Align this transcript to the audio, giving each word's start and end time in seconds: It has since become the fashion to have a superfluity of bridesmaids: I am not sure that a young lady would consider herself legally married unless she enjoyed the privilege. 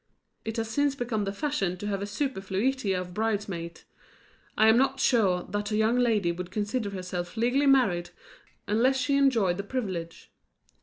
It 0.43 0.57
has 0.57 0.67
since 0.67 0.95
become 0.95 1.25
the 1.25 1.31
fashion 1.31 1.77
to 1.77 1.85
have 1.85 2.01
a 2.01 2.07
superfluity 2.07 2.91
of 2.93 3.13
bridesmaids: 3.13 3.85
I 4.57 4.67
am 4.67 4.75
not 4.75 4.99
sure 4.99 5.43
that 5.51 5.69
a 5.71 5.77
young 5.77 5.99
lady 5.99 6.31
would 6.31 6.49
consider 6.49 6.89
herself 6.89 7.37
legally 7.37 7.67
married 7.67 8.09
unless 8.65 8.97
she 8.97 9.15
enjoyed 9.15 9.57
the 9.57 9.63
privilege. 9.63 10.31